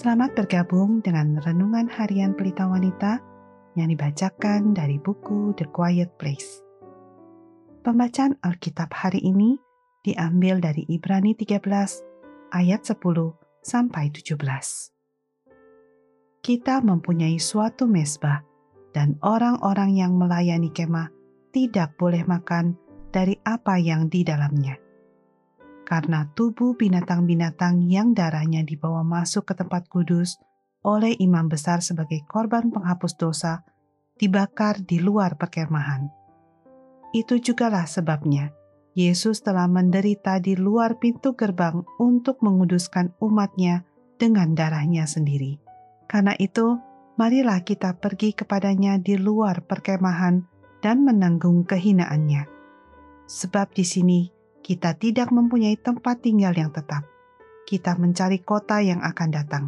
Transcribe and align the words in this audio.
Selamat 0.00 0.32
bergabung 0.32 1.04
dengan 1.04 1.36
Renungan 1.44 1.84
Harian 1.84 2.32
Pelita 2.32 2.64
Wanita 2.64 3.20
yang 3.76 3.92
dibacakan 3.92 4.72
dari 4.72 4.96
buku 4.96 5.52
The 5.60 5.68
Quiet 5.68 6.16
Place. 6.16 6.64
Pembacaan 7.84 8.40
Alkitab 8.40 8.96
hari 8.96 9.20
ini 9.20 9.60
diambil 10.00 10.56
dari 10.56 10.88
Ibrani 10.88 11.36
13 11.36 11.60
ayat 12.48 12.80
10 12.80 12.96
sampai 13.60 14.08
17. 14.08 14.40
Kita 16.48 16.80
mempunyai 16.80 17.36
suatu 17.36 17.84
mesbah 17.84 18.40
dan 18.96 19.20
orang-orang 19.20 20.00
yang 20.00 20.16
melayani 20.16 20.72
kemah 20.72 21.12
tidak 21.52 22.00
boleh 22.00 22.24
makan 22.24 22.72
dari 23.12 23.36
apa 23.44 23.76
yang 23.76 24.08
di 24.08 24.24
dalamnya 24.24 24.80
karena 25.90 26.30
tubuh 26.38 26.78
binatang-binatang 26.78 27.82
yang 27.90 28.14
darahnya 28.14 28.62
dibawa 28.62 29.02
masuk 29.02 29.50
ke 29.50 29.58
tempat 29.58 29.90
kudus 29.90 30.38
oleh 30.86 31.18
imam 31.18 31.50
besar 31.50 31.82
sebagai 31.82 32.22
korban 32.30 32.70
penghapus 32.70 33.18
dosa 33.18 33.66
dibakar 34.14 34.78
di 34.86 35.02
luar 35.02 35.34
perkemahan. 35.34 36.06
Itu 37.10 37.42
jugalah 37.42 37.90
sebabnya 37.90 38.54
Yesus 38.94 39.42
telah 39.42 39.66
menderita 39.66 40.38
di 40.38 40.54
luar 40.54 41.02
pintu 41.02 41.34
gerbang 41.34 41.82
untuk 41.98 42.38
menguduskan 42.38 43.14
umatnya 43.18 43.82
dengan 44.14 44.54
darahnya 44.54 45.10
sendiri. 45.10 45.58
Karena 46.10 46.34
itu, 46.38 46.78
marilah 47.14 47.62
kita 47.66 47.98
pergi 47.98 48.34
kepadanya 48.34 48.98
di 48.98 49.18
luar 49.18 49.62
perkemahan 49.66 50.42
dan 50.82 51.06
menanggung 51.06 51.66
kehinaannya. 51.66 52.46
Sebab 53.30 53.70
di 53.74 53.86
sini 53.86 54.20
kita 54.60 54.96
tidak 54.96 55.32
mempunyai 55.32 55.76
tempat 55.80 56.20
tinggal 56.20 56.52
yang 56.52 56.70
tetap. 56.70 57.04
Kita 57.64 57.96
mencari 57.96 58.40
kota 58.42 58.82
yang 58.84 59.00
akan 59.00 59.28
datang. 59.30 59.64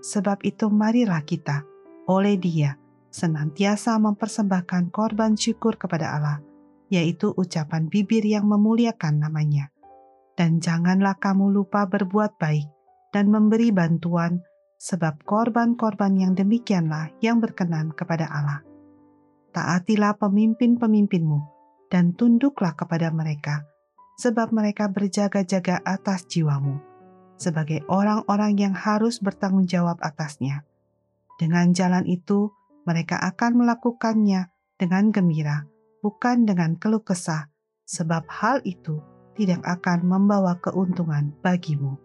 Sebab 0.00 0.40
itu 0.44 0.72
marilah 0.72 1.20
kita, 1.24 1.64
oleh 2.08 2.40
dia, 2.40 2.80
senantiasa 3.12 3.98
mempersembahkan 4.00 4.88
korban 4.90 5.36
syukur 5.36 5.76
kepada 5.76 6.16
Allah, 6.16 6.38
yaitu 6.88 7.30
ucapan 7.36 7.86
bibir 7.86 8.24
yang 8.24 8.48
memuliakan 8.48 9.20
namanya. 9.20 9.68
Dan 10.34 10.58
janganlah 10.58 11.20
kamu 11.20 11.52
lupa 11.52 11.84
berbuat 11.84 12.40
baik 12.40 12.66
dan 13.12 13.28
memberi 13.28 13.70
bantuan, 13.70 14.40
sebab 14.80 15.20
korban-korban 15.28 16.16
yang 16.16 16.32
demikianlah 16.32 17.12
yang 17.20 17.38
berkenan 17.38 17.92
kepada 17.92 18.24
Allah. 18.26 18.64
Taatilah 19.52 20.16
pemimpin-pemimpinmu, 20.16 21.38
dan 21.92 22.14
tunduklah 22.14 22.72
kepada 22.78 23.10
mereka, 23.12 23.69
sebab 24.20 24.52
mereka 24.52 24.92
berjaga-jaga 24.92 25.80
atas 25.80 26.28
jiwamu, 26.28 26.76
sebagai 27.40 27.80
orang-orang 27.88 28.52
yang 28.60 28.76
harus 28.76 29.16
bertanggung 29.16 29.64
jawab 29.64 29.96
atasnya. 30.04 30.68
Dengan 31.40 31.72
jalan 31.72 32.04
itu, 32.04 32.52
mereka 32.84 33.16
akan 33.16 33.64
melakukannya 33.64 34.52
dengan 34.76 35.08
gembira, 35.08 35.64
bukan 36.04 36.44
dengan 36.44 36.76
keluh 36.76 37.00
kesah, 37.00 37.48
sebab 37.88 38.28
hal 38.28 38.60
itu 38.68 39.00
tidak 39.40 39.64
akan 39.64 40.04
membawa 40.04 40.60
keuntungan 40.60 41.32
bagimu. 41.40 41.96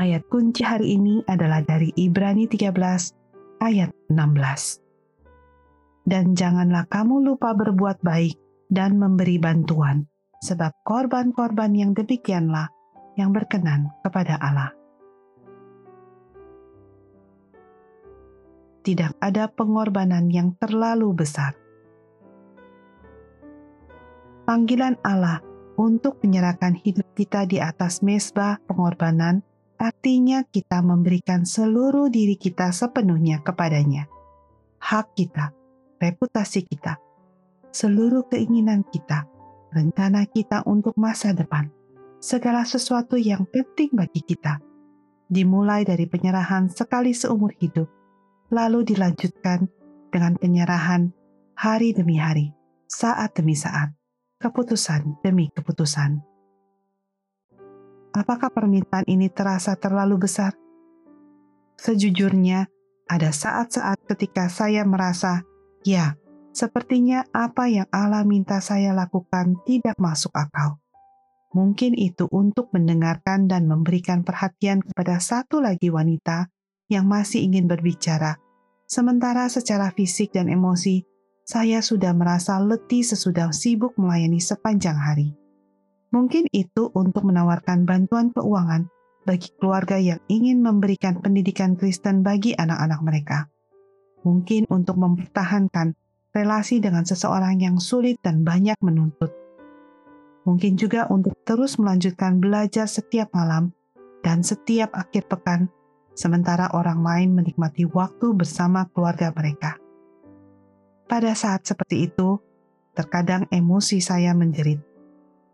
Ayat 0.00 0.24
kunci 0.32 0.64
hari 0.64 0.96
ini 0.96 1.20
adalah 1.28 1.60
dari 1.60 1.92
Ibrani 1.92 2.48
13 2.48 3.60
ayat 3.60 3.92
16. 4.08 4.80
Dan 6.08 6.32
janganlah 6.32 6.88
kamu 6.88 7.20
lupa 7.28 7.52
berbuat 7.52 8.00
baik 8.00 8.40
dan 8.72 8.96
memberi 8.96 9.36
bantuan, 9.36 10.08
sebab 10.42 10.74
korban-korban 10.82 11.70
yang 11.70 11.94
demikianlah 11.94 12.66
yang 13.14 13.30
berkenan 13.30 13.94
kepada 14.02 14.34
Allah. 14.42 14.74
Tidak 18.82 19.22
ada 19.22 19.46
pengorbanan 19.46 20.26
yang 20.26 20.58
terlalu 20.58 21.14
besar. 21.14 21.54
Panggilan 24.42 24.98
Allah 25.06 25.38
untuk 25.78 26.18
menyerahkan 26.18 26.74
hidup 26.74 27.06
kita 27.14 27.46
di 27.46 27.62
atas 27.62 28.02
mesbah 28.02 28.58
pengorbanan 28.66 29.46
artinya 29.78 30.42
kita 30.46 30.82
memberikan 30.82 31.46
seluruh 31.46 32.10
diri 32.10 32.34
kita 32.34 32.74
sepenuhnya 32.74 33.38
kepadanya. 33.46 34.10
Hak 34.82 35.14
kita, 35.14 35.54
reputasi 36.02 36.66
kita, 36.66 36.98
seluruh 37.70 38.26
keinginan 38.26 38.82
kita, 38.82 39.30
rencana 39.72 40.28
kita 40.28 40.62
untuk 40.68 40.94
masa 41.00 41.32
depan, 41.32 41.72
segala 42.20 42.62
sesuatu 42.62 43.16
yang 43.16 43.48
penting 43.48 43.90
bagi 43.96 44.20
kita, 44.20 44.60
dimulai 45.32 45.82
dari 45.82 46.04
penyerahan 46.04 46.68
sekali 46.68 47.16
seumur 47.16 47.56
hidup, 47.56 47.88
lalu 48.52 48.84
dilanjutkan 48.84 49.66
dengan 50.12 50.36
penyerahan 50.36 51.08
hari 51.56 51.96
demi 51.96 52.20
hari, 52.20 52.52
saat 52.84 53.32
demi 53.32 53.56
saat, 53.56 53.96
keputusan 54.36 55.24
demi 55.24 55.48
keputusan. 55.50 56.20
Apakah 58.12 58.52
permintaan 58.52 59.08
ini 59.08 59.32
terasa 59.32 59.72
terlalu 59.72 60.28
besar? 60.28 60.52
Sejujurnya, 61.80 62.68
ada 63.08 63.32
saat-saat 63.32 64.04
ketika 64.04 64.52
saya 64.52 64.84
merasa, 64.84 65.40
ya, 65.80 66.12
Sepertinya 66.52 67.24
apa 67.32 67.64
yang 67.72 67.88
Allah 67.88 68.28
minta 68.28 68.60
saya 68.60 68.92
lakukan 68.92 69.56
tidak 69.64 69.96
masuk 69.96 70.36
akal. 70.36 70.76
Mungkin 71.52 71.96
itu 71.96 72.28
untuk 72.28 72.72
mendengarkan 72.76 73.48
dan 73.48 73.68
memberikan 73.68 74.24
perhatian 74.24 74.84
kepada 74.84 75.20
satu 75.20 75.60
lagi 75.64 75.88
wanita 75.88 76.48
yang 76.92 77.08
masih 77.08 77.44
ingin 77.44 77.68
berbicara, 77.68 78.36
sementara 78.84 79.48
secara 79.48 79.92
fisik 79.92 80.32
dan 80.36 80.52
emosi 80.52 81.04
saya 81.42 81.82
sudah 81.82 82.14
merasa 82.14 82.60
letih 82.62 83.02
sesudah 83.02 83.50
sibuk 83.52 83.96
melayani 83.98 84.38
sepanjang 84.38 84.96
hari. 84.96 85.34
Mungkin 86.12 86.48
itu 86.52 86.92
untuk 86.92 87.24
menawarkan 87.24 87.88
bantuan 87.88 88.28
keuangan 88.30 88.92
bagi 89.24 89.48
keluarga 89.56 89.96
yang 89.96 90.20
ingin 90.28 90.60
memberikan 90.60 91.18
pendidikan 91.18 91.74
Kristen 91.74 92.20
bagi 92.20 92.52
anak-anak 92.52 93.00
mereka. 93.00 93.38
Mungkin 94.22 94.70
untuk 94.70 95.00
mempertahankan 95.02 95.98
relasi 96.32 96.80
dengan 96.80 97.04
seseorang 97.04 97.60
yang 97.60 97.76
sulit 97.76 98.16
dan 98.24 98.40
banyak 98.40 98.76
menuntut. 98.80 99.30
Mungkin 100.42 100.74
juga 100.74 101.06
untuk 101.12 101.36
terus 101.46 101.78
melanjutkan 101.78 102.42
belajar 102.42 102.88
setiap 102.88 103.30
malam 103.30 103.70
dan 104.24 104.42
setiap 104.42 104.90
akhir 104.96 105.30
pekan, 105.30 105.70
sementara 106.18 106.72
orang 106.74 107.04
lain 107.04 107.30
menikmati 107.36 107.86
waktu 107.86 108.34
bersama 108.34 108.88
keluarga 108.90 109.30
mereka. 109.30 109.78
Pada 111.06 111.36
saat 111.36 111.68
seperti 111.68 112.10
itu, 112.10 112.40
terkadang 112.96 113.46
emosi 113.52 114.00
saya 114.02 114.32
menjerit. 114.32 114.80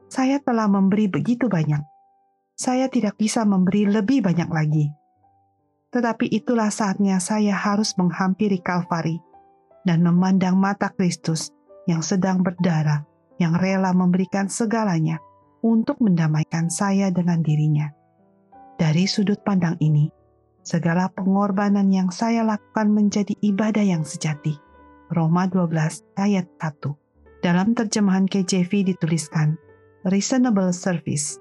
Saya 0.09 0.41
telah 0.41 0.71
memberi 0.71 1.10
begitu 1.10 1.50
banyak. 1.53 1.84
Saya 2.56 2.89
tidak 2.89 3.21
bisa 3.21 3.45
memberi 3.45 3.84
lebih 3.84 4.25
banyak 4.25 4.49
lagi. 4.49 4.87
Tetapi 5.93 6.33
itulah 6.33 6.72
saatnya 6.72 7.21
saya 7.21 7.53
harus 7.53 7.93
menghampiri 8.00 8.60
Kalvari 8.60 9.28
dan 9.88 10.04
memandang 10.04 10.60
mata 10.60 10.93
Kristus 10.93 11.49
yang 11.88 12.04
sedang 12.04 12.44
berdarah, 12.44 13.09
yang 13.41 13.56
rela 13.56 13.97
memberikan 13.97 14.53
segalanya 14.53 15.16
untuk 15.65 15.97
mendamaikan 16.04 16.69
saya 16.69 17.09
dengan 17.09 17.41
dirinya. 17.41 17.88
Dari 18.77 19.09
sudut 19.09 19.41
pandang 19.41 19.81
ini, 19.81 20.12
segala 20.60 21.09
pengorbanan 21.16 21.88
yang 21.88 22.12
saya 22.12 22.44
lakukan 22.44 22.93
menjadi 22.93 23.32
ibadah 23.41 23.81
yang 23.81 24.04
sejati. 24.04 24.60
Roma 25.09 25.48
12 25.48 26.04
ayat 26.21 26.45
1. 26.60 27.41
Dalam 27.41 27.72
terjemahan 27.72 28.28
KJV 28.28 28.92
dituliskan, 28.92 29.57
reasonable 30.04 30.77
service. 30.77 31.41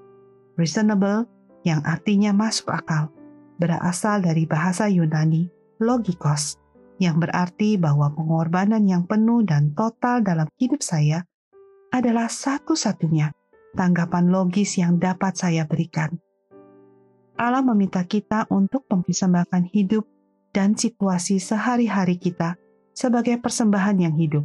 Reasonable 0.56 1.28
yang 1.68 1.84
artinya 1.84 2.32
masuk 2.32 2.72
akal, 2.72 3.12
berasal 3.60 4.24
dari 4.24 4.48
bahasa 4.48 4.88
Yunani 4.88 5.52
logikos, 5.78 6.58
yang 6.98 7.22
berarti 7.22 7.78
bahwa 7.78 8.10
pengorbanan 8.10 8.82
yang 8.86 9.06
penuh 9.06 9.46
dan 9.46 9.72
total 9.74 10.22
dalam 10.22 10.50
hidup 10.58 10.82
saya 10.82 11.22
adalah 11.94 12.26
satu-satunya 12.26 13.32
tanggapan 13.72 14.28
logis 14.28 14.76
yang 14.76 14.98
dapat 14.98 15.38
saya 15.38 15.64
berikan. 15.64 16.18
Allah 17.38 17.62
meminta 17.62 18.02
kita 18.02 18.50
untuk 18.50 18.84
mempersembahkan 18.90 19.70
hidup 19.70 20.04
dan 20.50 20.74
situasi 20.74 21.38
sehari-hari 21.38 22.18
kita 22.18 22.58
sebagai 22.90 23.38
persembahan 23.38 24.02
yang 24.02 24.14
hidup, 24.18 24.42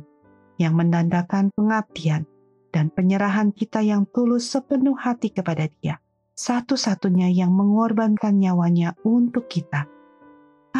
yang 0.61 0.77
menandakan 0.77 1.49
pengabdian 1.57 2.29
dan 2.69 2.93
penyerahan 2.93 3.49
kita 3.49 3.81
yang 3.81 4.05
tulus 4.13 4.45
sepenuh 4.45 4.93
hati 4.93 5.33
kepada 5.33 5.65
Dia, 5.81 5.97
satu-satunya 6.37 7.33
yang 7.33 7.49
mengorbankan 7.49 8.37
nyawanya 8.37 8.93
untuk 9.01 9.49
kita 9.49 9.89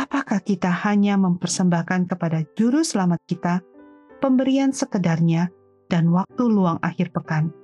apakah 0.03 0.43
kita 0.43 0.67
hanya 0.83 1.15
mempersembahkan 1.15 2.11
kepada 2.11 2.43
juru 2.59 2.83
selamat 2.83 3.23
kita 3.23 3.63
pemberian 4.19 4.75
sekedarnya 4.75 5.47
dan 5.87 6.11
waktu 6.11 6.43
luang 6.43 6.79
akhir 6.83 7.15
pekan, 7.15 7.55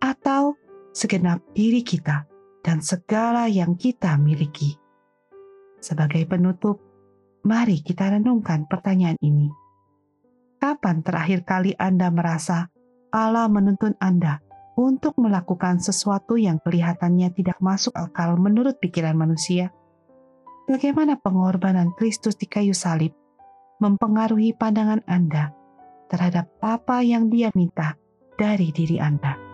atau 0.00 0.56
segenap 0.96 1.44
diri 1.52 1.84
kita 1.84 2.24
dan 2.64 2.80
segala 2.80 3.44
yang 3.48 3.76
kita 3.76 4.16
miliki. 4.16 4.76
Sebagai 5.82 6.24
penutup, 6.24 6.80
mari 7.44 7.84
kita 7.84 8.08
renungkan 8.12 8.64
pertanyaan 8.70 9.18
ini. 9.20 9.52
Kapan 10.62 11.02
terakhir 11.02 11.42
kali 11.42 11.74
Anda 11.74 12.08
merasa 12.08 12.70
Allah 13.10 13.50
menuntun 13.50 13.98
Anda 13.98 14.38
untuk 14.78 15.18
melakukan 15.18 15.82
sesuatu 15.82 16.38
yang 16.38 16.62
kelihatannya 16.62 17.34
tidak 17.34 17.58
masuk 17.58 17.92
akal 17.98 18.38
menurut 18.38 18.78
pikiran 18.78 19.18
manusia? 19.18 19.74
Bagaimana 20.62 21.18
pengorbanan 21.18 21.90
Kristus 21.98 22.38
di 22.38 22.46
kayu 22.46 22.70
salib 22.70 23.10
mempengaruhi 23.82 24.54
pandangan 24.54 25.02
Anda 25.10 25.50
terhadap 26.06 26.48
apa 26.62 27.02
yang 27.02 27.26
Dia 27.26 27.50
minta 27.52 27.98
dari 28.38 28.70
diri 28.70 29.02
Anda? 29.02 29.51